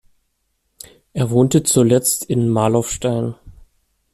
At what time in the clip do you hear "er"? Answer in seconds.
1.13-1.29